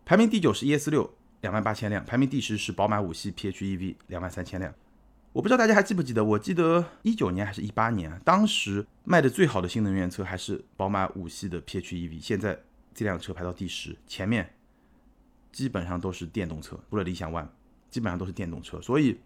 [0.06, 4.72] 排名第九是 ES 六，两万八千辆；排名第十是宝马五系 PHEV，两万三千辆。
[5.34, 12.62] 我不知道大家还记不记得，我记得一九年还是一八年，当时卖的最好的新能源车还是宝马五系的 PHEV，现在。
[12.98, 14.54] 这辆车排到第十，前面
[15.52, 17.46] 基本上都是电动车，除了理想 ONE，
[17.90, 18.80] 基本上都是电动车。
[18.80, 19.18] 所以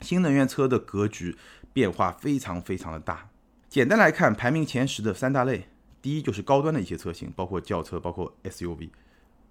[0.00, 1.36] 新能源车的格局
[1.72, 3.28] 变化非常非常的大。
[3.68, 5.68] 简单来看，排名前十的三大类，
[6.00, 8.88] 第一就是高端的一些车型，包括轿车，包括 SUV，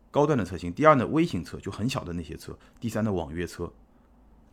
[0.09, 0.73] 高端的车型。
[0.73, 2.57] 第二呢，微型车就很小的那些车。
[2.79, 3.71] 第三的网约车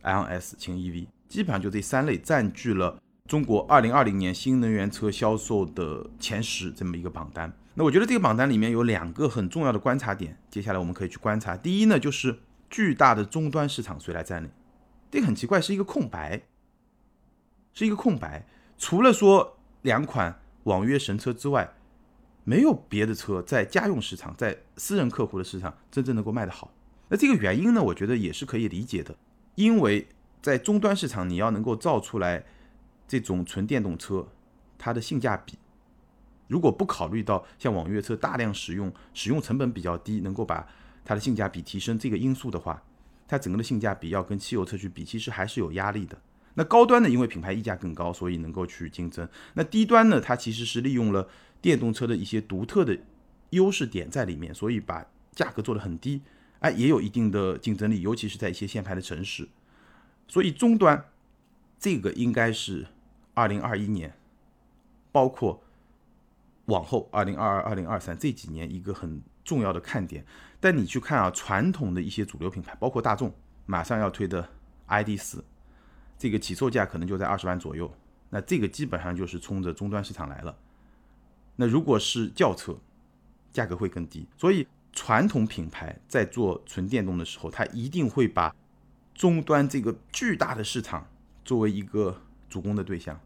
[0.01, 7.51] ，L S、轻 EV，基本上就这三类占据了中国二零二零年新能源车销售的前十这么一个榜单。
[7.73, 11.57] 那我觉得这个榜单里面有两个很重要的观察点，接下来我们可以去观察。
[11.57, 12.37] 第一呢，就是
[12.69, 14.49] 巨大的终端市场谁来占领？
[15.11, 16.41] 这很奇怪，是一个空白，
[17.73, 18.45] 是一个空白。
[18.77, 21.73] 除了说两款网约神车之外，
[22.43, 26.71] 没有别的车在家用市场、在私人客户的市场真正能够卖得好。
[27.07, 29.15] 那这个原因呢，我觉得也是可以理解的，
[29.55, 30.07] 因为
[30.41, 32.43] 在终端市场，你要能够造出来
[33.07, 34.27] 这种纯电动车，
[34.77, 35.57] 它的性价比。
[36.47, 40.67] 如果不考虑到像网约车大量使用、使用成本比较低，能够把
[41.05, 42.83] 它的性价比提升这个因素的话，
[43.27, 46.19] 它整个的性价比要跟汽油车去比，其实还是有压力的。
[46.55, 49.29] 那高端呢，因为品牌溢价更高，所以能够去竞争。
[49.53, 51.29] 那低端呢，它其实是利用了
[51.61, 52.97] 电动车的一些独特的
[53.51, 56.21] 优势点在里面，所以把价格做得很低，
[56.59, 59.47] 哎，也有一定的竞争力，尤其是在一些限牌的城市。
[60.27, 61.05] 所以终端
[61.79, 62.87] 这个应该是
[63.35, 64.13] 二零二一年，
[65.11, 65.61] 包括。
[66.67, 70.25] 往后，二零二二、二零二三这几年一个很重要的看点。
[70.59, 73.31] 但你去看啊，传统的一些主流品牌，包括大众，
[73.67, 74.49] 马上要推的
[74.87, 75.45] ID 四，
[76.17, 77.93] 这个起售价可能就在二十万左右。
[78.31, 80.57] 那这个基本上就是冲着终端市场来了。
[81.55, 82.75] 那如果是轿车，
[83.51, 84.27] 价格会更低。
[84.35, 88.55] 所以传统品牌在做纯电动的时候，它一定会把
[89.13, 91.07] 终端这个巨大的市场
[91.43, 93.19] 作为一个主攻的对象。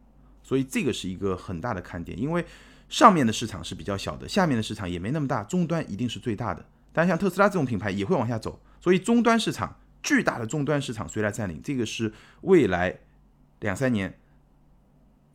[0.44, 2.46] 所以这个是一个很大的看点，因为。
[2.90, 6.66] 上面的市场是比较小的，下面的市场也没那么大，终端一定是最大的。
[6.92, 11.62] 但像特斯拉这种品牌也会往下走，所以终端市场巨大的终端市场谁来占领？
[11.64, 13.00] 这个是未来
[13.60, 14.18] 两三年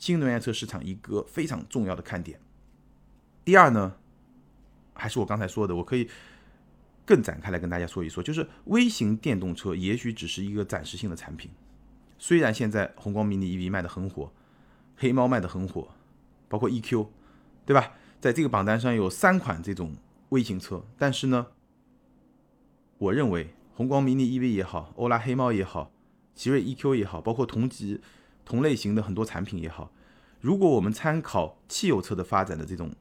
[0.00, 2.40] 新能源车市场一个非常重要的看点。
[3.44, 3.94] 第二呢，
[4.92, 6.10] 还是我刚才说的，我可以
[7.06, 11.52] 更展开来跟大家说一说，就是微型电动车也许只是一个暂时性的产品。
[12.18, 14.32] 虽然现在红光 mini EV 卖的很火，
[14.96, 15.88] 黑猫卖的很火，
[16.48, 17.06] 包括 EQ。
[17.66, 17.92] 对吧？
[18.20, 19.94] 在这个榜单上有三款这种
[20.30, 21.48] 微型车，但是呢，
[22.96, 25.90] 我认为红光 mini EV 也好，欧拉黑猫也好，
[26.34, 28.00] 奇瑞 EQ 也好，包括同级
[28.44, 29.92] 同类型的很多产品也好，
[30.40, 32.94] 如果我们参考汽油车的发展的这种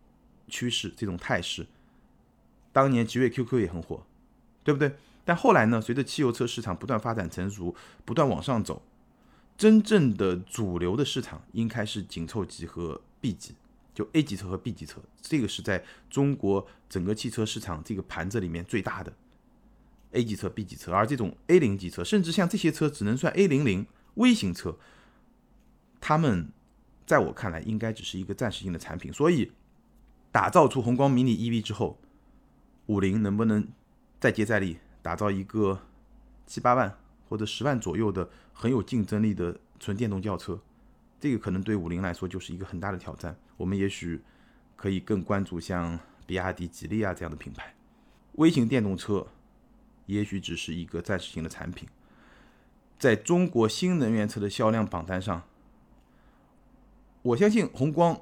[0.47, 1.67] 趋势、这种态势，
[2.71, 4.06] 当年奇瑞 QQ 也很火，
[4.63, 4.95] 对不对？
[5.23, 7.73] 但后来呢，随着汽油车市场不断发展成熟，
[8.04, 8.82] 不断往上走，
[9.58, 13.56] 真正的主流的市场应该是紧凑级和 B 级。
[13.93, 19.13] 就 A 级车和 B 级车，这个是在中国整个汽车市场这个盘子里面最大的
[20.12, 24.77] A 级车、B 级车，而这种 A 零级车，甚至像这些车只能算 A 零零微型车，
[26.01, 26.51] 他们
[27.06, 29.13] 在我看来应该只是一个暂时性的产品。
[29.13, 29.51] 所以，
[30.32, 31.99] 打造出红光迷你 EV 之后，
[32.88, 33.67] 五菱能不能
[34.19, 35.79] 再接再厉，打造一个
[36.47, 36.97] 七八万
[37.29, 40.60] 或者十万左右的很有竞争力的纯电动轿车？
[41.23, 43.33] 这个可能对五菱来说就是一个很大的挑战。
[43.55, 44.21] 我们也许
[44.75, 47.73] 可以更关注像比亚迪、吉利啊这样的品牌。
[48.33, 49.25] 微型电动车
[50.05, 51.88] 也许只是一个暂时性的产品。
[52.99, 55.43] 在中国新能源车的销量榜单上，
[57.21, 58.19] 我相信宏光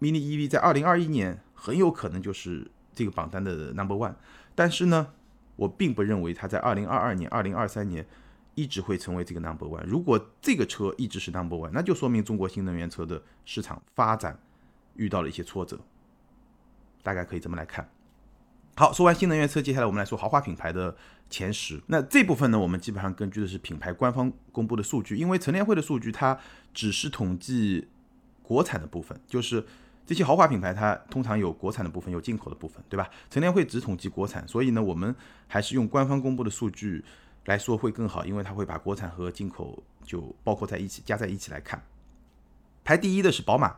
[0.00, 4.14] mini EV 在二零二一年很有可能就是这个榜单的 number one。
[4.54, 5.12] 但是呢，
[5.56, 8.06] 我并不认为它在二零二二年、二零二三年
[8.54, 9.84] 一直会成为这个 number one。
[9.84, 14.38] 如果这个车一直是 number one，那就说明中国新能源车的市场发展
[14.94, 15.78] 遇到了一些挫折。
[17.02, 17.86] 大概可以这么来看。
[18.76, 20.96] 好，说完新能源车，接下来我们来说豪华品牌的
[21.28, 21.80] 前十。
[21.86, 26.38] 那这部分呢，我们基本上根据的是品牌官方公布的数据，因为陈联会的数据它
[26.72, 27.86] 只是统计
[28.42, 29.64] 国产的部分，就是
[30.06, 33.08] 这些豪华品牌它通常有国产的部分，有进口的部分，对吧？
[33.28, 35.14] 陈联会只统计国产，所以呢，我们
[35.46, 37.04] 还是用官方公布的数据
[37.44, 41.82] 来说会更好，因为它会把国产和进口就包括在一起，加在一起来看。
[42.82, 43.76] 排第一的是宝马，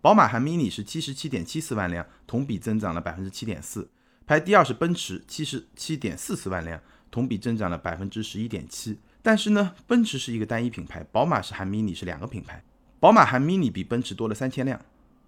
[0.00, 3.88] 宝马含 mini 是七十七点七四万辆，同比增长了百分之七点四。
[4.26, 8.98] 排第二是奔驰，七十七点四四万辆，同比增长了百分之十一点七。
[9.22, 12.62] 但是呢，奔驰是一个单一品牌，宝马是含 mini 是两个品牌。
[12.98, 14.80] 宝马含 mini 比奔驰多了三千辆。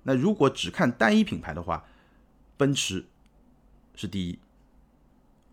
[0.02, 1.84] 那如果只看单一品牌的话，
[2.56, 3.06] 奔驰
[3.94, 4.38] 是第一。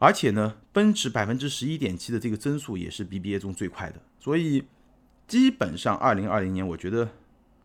[0.05, 3.99] 而且呢，奔驰百分之十一点七的这个增速也是 BBA 中最快的。
[4.19, 4.63] 所以
[5.27, 7.09] 基本上二零二零年，我觉得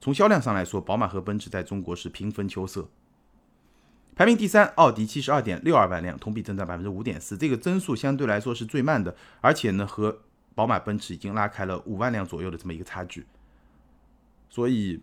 [0.00, 2.88] 从销量上来说，宝马和奔驰在中国是平分秋色。
[4.16, 10.22] 排名第三，奥迪七十二点六二万辆，同比增长百分之五点四，这个增速相对来说是最慢的，而且呢和
[10.55, 13.26] 宝马、奔驰已经拉开了五万辆左右的这么一个差距，
[14.48, 15.03] 所以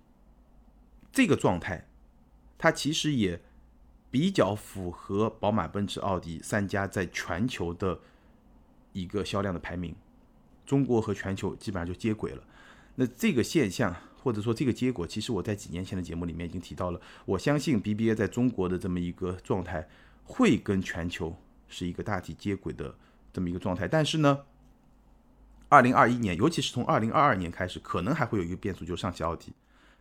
[1.12, 1.88] 这个状态，
[2.58, 3.40] 它其实也
[4.10, 8.00] 比较符合宝马、奔驰、奥迪三家在全球的
[8.94, 9.96] 一个销量的排名，
[10.66, 12.44] 中国和全球基本上就接轨了，
[12.96, 13.96] 那这个现象。
[14.20, 17.00] 或者说这个结果，其实我在几年前的节目里面已经提到了。
[17.24, 19.88] 我相信 BBA 在中国的这么一个状态，
[20.26, 21.34] 会跟全球
[21.70, 22.94] 是一个大体接轨的
[23.32, 23.88] 这么一个状态。
[23.88, 24.40] 但是呢，
[25.70, 29.54] 二零二一年，尤其是从二零二二年开始，可能还会有一个变数，就是上汽奥迪。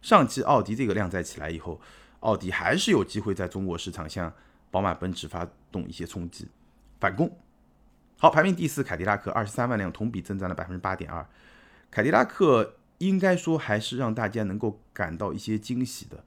[0.02, 1.80] 上汽奥迪这个量再起来以后，
[2.26, 4.32] 奥迪还是有机会在中国市场向
[4.70, 6.48] 宝马、奔驰发动一些冲击
[7.00, 7.30] 反攻。
[8.18, 11.26] 好，排名第四，凯迪拉克二十三万辆，同比增长了百分之八点二。
[11.90, 12.74] 凯迪拉克。
[12.98, 16.24] 应该说还是让大家能够感到一些惊喜的，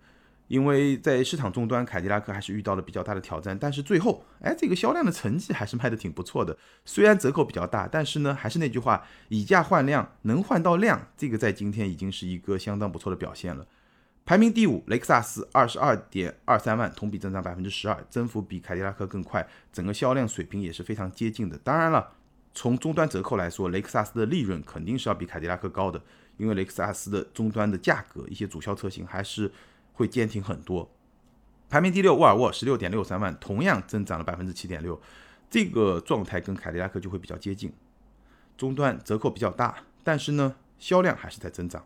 [0.48, 6.56] 因为在市场终端，凯迪拉克还是遇到了比较大的挑战，但是最后，哎，这个销量的成绩还是卖的挺不错的。
[6.86, 13.66] 虽然折扣比较大，但是呢，还是那句话，以价换量，能换到量，这个在今天已经是一个相当不错的表现了。
[14.30, 21.58] 排名第五，雷克萨斯二十二点二三万，同比增长百分之十二，增幅比凯迪拉克更快，整个销量水平也是非常接近的。
[21.58, 22.12] 当然了，
[22.54, 26.00] 从终端折扣来说，雷克萨斯的利润肯定是要比凯迪拉克高的。
[26.38, 29.52] 因为雷克萨斯的终端的价格，一些主销车型还是
[29.94, 30.88] 会坚挺很多。
[31.68, 35.02] 排名第六，沃尔沃十六点六三万，同样增长了百分之七点六，
[35.50, 37.74] 这个状态跟凯迪拉克就会比较接近。
[38.56, 41.84] 终端折扣比较大，但是呢，销量还是在增长。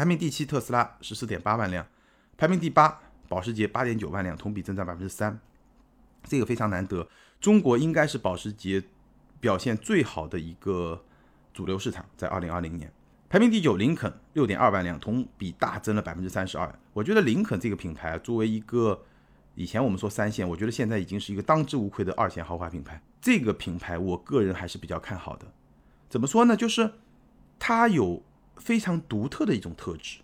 [0.00, 1.86] 排名第七，特斯拉十四点八万辆。
[2.38, 5.38] 排名第八，保时捷八点九万辆，同比增长百分之三，
[6.22, 7.06] 这个非常难得。
[7.38, 8.82] 中国应该是保时捷
[9.40, 11.04] 表现最好的一个
[11.52, 12.90] 主流市场，在二零二零年。
[13.28, 16.74] 排名第九，林肯六点二万辆，同比大增了百分之三十二。
[16.94, 19.04] 我觉得林肯这个品牌作为一个
[19.54, 23.02] 以前我们说三线，我觉得现在已经是一个当之无愧的二线豪华品牌。
[23.20, 25.46] 这个品牌我个人还是比较看好的。
[26.08, 26.56] 怎么说呢？
[26.56, 26.90] 就是
[27.58, 28.22] 它有
[28.60, 30.20] 非常独特的一种特质，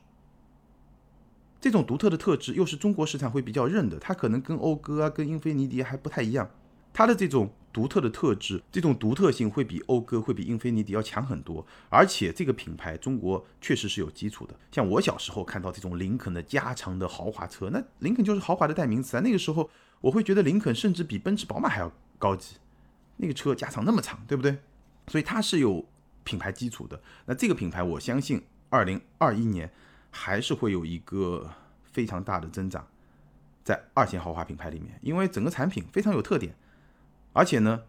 [1.60, 3.98] 这种独特的特质又是中国市场会比较认的。
[3.98, 6.48] 它可能跟讴歌啊、跟英菲尼迪还不太一样，
[6.92, 7.50] 它的这种。
[7.76, 11.66] 独特的特质，这种独特性会比讴歌、会比英菲尼迪要强很多。
[11.90, 14.54] 而且这个品牌中国确实是有基础的。
[14.72, 19.20] 像我小时候看到这种林肯的加长的豪华车，那林肯就是豪华的代名词啊。
[19.20, 19.68] 那个时候
[20.00, 22.56] 我会觉得林肯甚至比奔驰、宝马还要高级。
[23.18, 24.56] 那个车加长那么长，对不对？
[25.08, 25.84] 所以它是有
[26.26, 27.00] 品牌基础的。
[27.24, 29.72] 那这个品牌，我相信二零二一年
[30.10, 31.50] 还是会有一个
[31.84, 32.86] 非常大的增长，
[33.64, 36.54] 在二线豪华品牌里面，因为整个产品非常有特点。
[37.32, 37.84] 而且呢，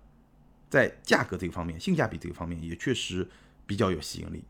[0.70, 3.28] 在价格这个方面，性价比这个方面也确实
[3.66, 4.44] 比较有吸引力。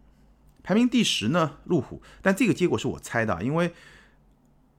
[0.64, 3.74] 排名第十呢，路虎，但这个结果是我猜的，因为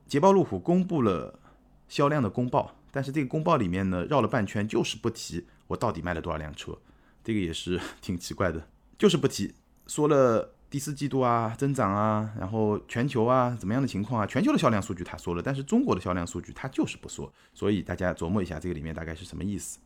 [0.07, 1.39] 捷豹路虎公布了
[1.87, 6.77] 销量的公报，但是这个公报里面呢，绕了半圈，就是不提我到底卖了多少辆车，
[7.23, 8.67] 这个也是 挺奇怪的，
[8.99, 9.55] 就是不提，
[9.87, 19.79] 说了第四季度啊增长啊，然后全球啊怎么样的情况啊，全球的销量数据他说了，但是中国的销量数据他就是不说，所以大家琢磨一下这个里面大概是什么意思。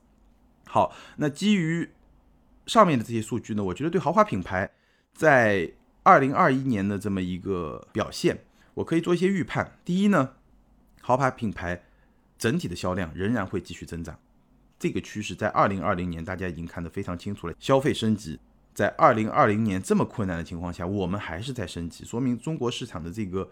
[0.66, 1.88] 好，那基于
[2.66, 4.72] 上面的这些数据呢，我觉得对豪华品牌
[5.14, 8.44] 在二零二一年的这么一个表现，
[8.74, 9.78] 我可以做一些预判。
[9.86, 10.34] 第一呢，
[11.02, 11.84] 豪华品牌
[12.40, 14.18] 整体的销量仍然会继续增长，
[14.80, 18.40] 这个趋势在二零二零年大家已经看得非常清楚了，消费升级，
[18.74, 23.50] 在二零二零年这么困难的情况下，我们还是在升级，说明中国市场的这个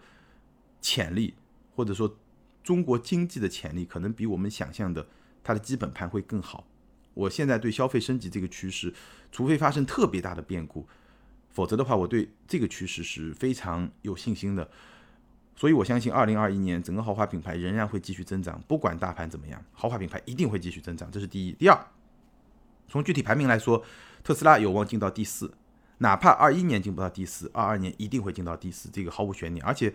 [0.80, 1.34] 潜力，
[1.74, 2.18] 或者说
[2.62, 5.06] 中国经济的潜力，可能比我们想象的
[5.44, 6.66] 它的基本盘会更好。
[7.14, 8.92] 我现在对消费升级这个趋势，
[9.30, 10.86] 除非发生特别大的变故，
[11.50, 14.70] 否则的话，我对这个趋势是非常有信心的。
[15.54, 21.52] 所以我相信，二零二一年整个豪华品牌仍然会继续增长，不管大盘怎么样，豪华品牌一定会继续增长，这是第一。
[21.52, 21.86] 第二，
[22.88, 23.82] 从具体排名来说，
[24.22, 25.52] 特斯拉有望进到第四，
[25.98, 29.94] 哪怕二一年进不到第四，二二年一定会进到第四，这个毫无悬念，而且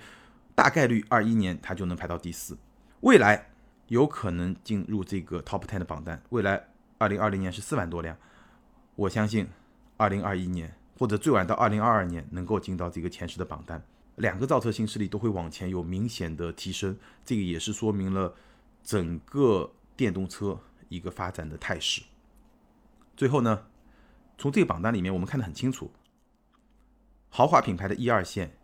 [0.56, 2.58] 大概率二一年它就能排到第四，
[3.02, 3.50] 未来
[3.88, 6.22] 有可能进入这个 Top Ten 的榜单。
[6.30, 6.68] 未来
[6.98, 8.18] 二零二零年是四万多辆，
[8.96, 9.48] 我相信
[9.98, 13.82] 二零二一年或者最晚到二零二二年能够进到这个前十的榜单。
[14.16, 18.34] 两个造车新势力都会往前有明显的提升，这个也是说明了
[18.84, 20.60] 整个电动车
[20.90, 22.02] 一个发展的态势。
[23.18, 23.66] 最后呢，
[24.38, 25.92] 从这个榜单里面我们看得很清楚，
[27.30, 28.56] 豪华品牌的一二线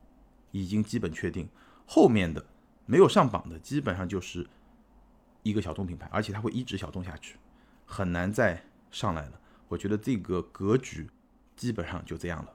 [0.51, 1.49] 已经基本确定，
[1.87, 2.45] 后面的
[2.85, 4.47] 没有上榜的基本上就是
[5.41, 7.35] 一个小众品牌，而且它会一直小众下去，
[7.87, 9.39] 很难再上来了。
[9.69, 11.09] 我觉得这个格局
[11.55, 12.53] 基本上就这样了。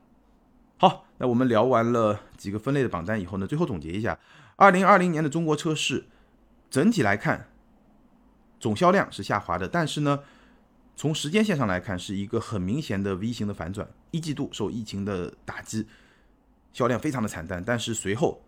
[0.79, 4.17] 好，那我们聊完了几个分类的榜单以后呢，最后总结一下，
[4.55, 6.07] 二零二零年的中国车市
[6.71, 7.49] 整体来看，
[8.61, 10.21] 总销量是下滑的，但是呢，
[10.99, 13.89] 从时间线上来看，是一个很明显的 V 型的反转。
[14.11, 15.87] 一季度受疫情的打击，
[16.73, 18.43] 销量非常的惨淡，但是随后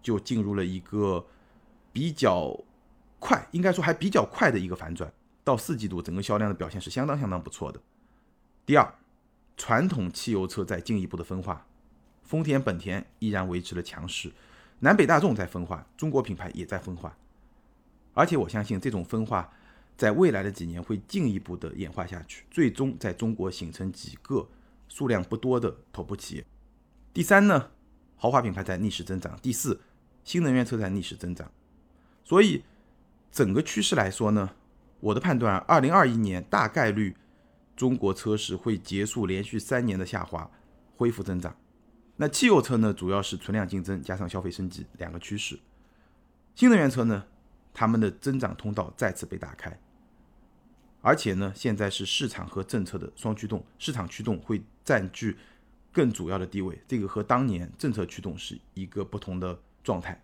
[0.00, 1.26] 就进入了一个
[1.92, 2.58] 比较
[3.18, 5.12] 快，应该说还比较快的一个反转。
[5.44, 7.78] 到四季度，整个销量的表现是相当相当不错的。
[8.64, 8.94] 第二。
[9.60, 11.66] 传统汽油车在进一步的分化，
[12.22, 14.32] 丰田、本田依然维持了强势，
[14.78, 17.16] 南北大众在分化，中国品牌也在分化，
[18.14, 19.52] 而且我相信这种分化
[19.98, 24.48] 在未来的几年会进一步的演化下去，最终在中国形成几个
[24.88, 26.46] 数量不多的头部企业。
[27.12, 27.70] 第三呢，
[28.16, 29.78] 豪华品牌在逆势增长；第四，
[30.24, 31.50] 新能源车在逆势增长。
[32.24, 32.62] 所以
[33.30, 34.54] 整个趋势来说呢，
[35.00, 37.14] 我的判断，二零二一年大概率。
[37.76, 40.50] 中国车市会结束连续三年的下滑，
[40.96, 41.56] 恢复增长。
[42.16, 45.56] 那汽油车呢，主要是存量竞争加上消费升级两个趋势。
[46.56, 47.24] 新能源车呢，
[47.72, 49.78] 他们的增长通道再次被打开，
[51.00, 55.36] 而且呢，现在是市场和政策的双驱动，市场驱动会占据
[55.92, 60.20] 更主要的地位，这个和当年政策驱动是一个不同的状态。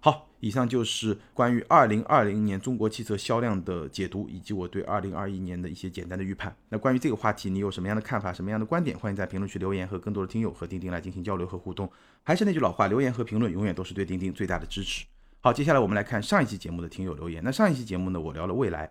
[0.00, 6.54] 好，以上就是关于二零二零年中国汽车销量的解读，以及我对二零二一年的一些简单的预判。
[6.68, 8.98] 那关于这个话题，你有什么样的看法，什么样的观点？
[8.98, 11.88] 欢迎在评论区留言，和更多的听友和钉钉来进行交流和互动。
[12.24, 15.06] 还是那句老话，留言和评论永远都是对钉钉最大的支持。
[15.40, 17.40] 好，接下来我们来看上一期节目的听友留言。
[17.44, 18.90] 那上一期节目呢，我聊了未来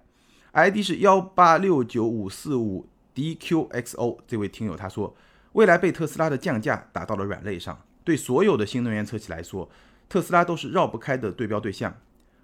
[0.53, 5.15] ，ID 是幺八六九五四五 DQXO 这位听友他说，
[5.53, 9.69] 未来被特斯拉的降价打到了软肋上，对所有的新能源车企来说。
[10.07, 11.95] 特斯拉都是绕不开的对标对象，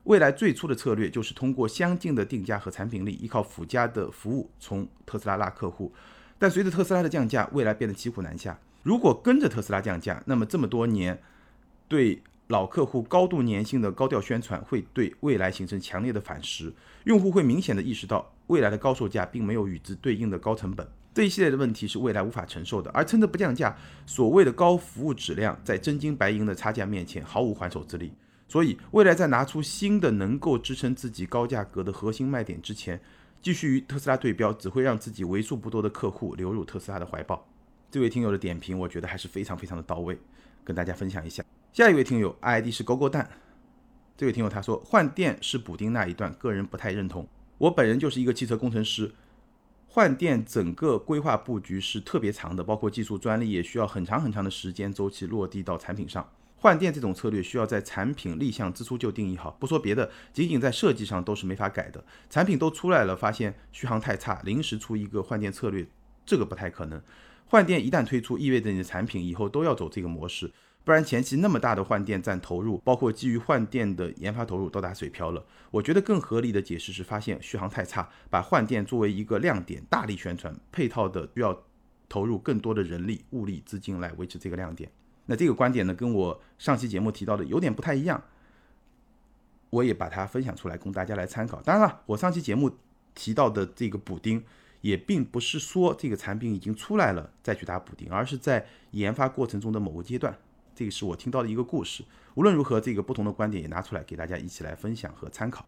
[0.03, 5.93] 未来最初的策略就是通过相近的定价和产品力，依靠附加的服务从特斯拉拉客户。
[6.39, 8.57] 但随着特斯拉的降价，未来变得骑虎难下。
[8.83, 11.21] 如果跟着特斯拉降价，那么这么多年
[11.89, 16.73] 对老客户高度粘性的高调宣传，会对未来形成强烈的反噬。
[17.03, 20.87] 用户会明显的意识到，未来的高售价并没有与之对应的高成本。
[21.13, 23.75] 这一系列的问题是未来无法承受的，而趁着不降价，
[24.05, 28.13] 所谓的高服务质量在真金白银的差价面前毫无还手之力。
[28.47, 33.01] 所以，未来在拿出新的能够支撑自己高价格的核心卖点之前，
[33.41, 37.45] 继续与特斯拉对标，只会让自己为数不多的客户流入特斯拉的怀抱。
[37.91, 40.17] 这位听友的点评，我觉得还是非常非常的到位，
[40.63, 41.43] 跟大家分享一下。
[41.77, 43.29] 下一位听友 ID 是勾勾蛋，
[44.17, 47.27] 这位听友他说换电是补丁那一段，个人不太认同。
[47.59, 49.11] 我本人就是一个汽车工程师。
[49.85, 56.27] 换电整个规划布局是特别长的，包括技术专利也需要很长很长的时间周期落地到产品上。
[56.55, 62.03] 换电这种策略需要在产品立项之初就定义好，不说别的，仅仅在设计上都是没法改的。
[62.27, 65.85] 产品都出来了，发现续航太差，临时出一个换电策略，
[66.25, 66.99] 这个不太可能。
[67.45, 70.51] 换电一旦推出，意味着你的产品以后都要走这个模式。
[70.87, 75.45] 不然前期那么大的换电站投入，包括基于换电的研发投入都打水漂了。
[75.69, 81.61] 我觉得更合理的解释是，发现续航太差，把换电作为一个亮点，大力宣传，配套的需要
[82.07, 84.89] 投入更多的人力、物力、资金来维持这个亮点。
[85.25, 88.23] 那这个观点呢，跟我上期节目提到的有点不太一样，
[89.69, 91.61] 我也把它分享出来供大家来参考。
[91.63, 92.71] 当然了，我上期节目
[93.13, 94.41] 提到的这个补丁，
[94.79, 100.33] 也并不是说这个产品已经出来了再去打补丁，而是在研发过程中的某个阶段。
[100.77, 102.03] 这个是我听到的一个故事。
[102.35, 105.65] 无论如何，这个不同的观点也拿出来给大家一起来分享和参考。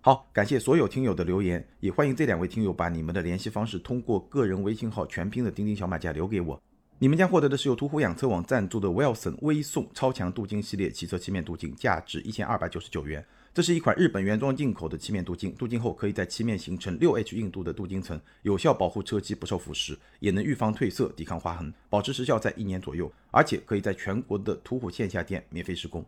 [0.00, 6.58] 好，感谢所有听友的留言，也欢迎这两位听友把你们的联系方式通过个人微信号全拼的钉钉小马甲留给我。
[6.98, 13.22] 你们将获得的是由途虎养车网赞助的 Wilson 微送超强镀金系列汽车漆面镀金，价值一千二百九十九元。
[13.56, 26.04] 这是一款日本原装进口的漆面镀金，镀金后可以在漆面形成六 H 硬度的镀金层，有效保护车漆不受腐蚀，也能预防褪色、抵抗划痕，保持时效在一年左右，而且可以在全国的途虎线下店免费施工。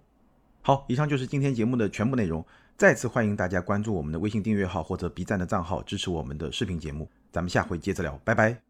[0.61, 2.45] 好，以上就是今天节目的全部内容。
[2.77, 7.09] 再次欢迎大家关注我们的微信订阅号或者 B 站的账号，支持我们的视频节目。
[7.33, 8.61] 咱们下回接着聊，拜拜。